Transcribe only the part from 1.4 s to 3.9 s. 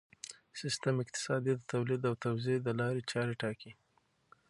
د تولید او توزیع د لارې چارې ټاکي.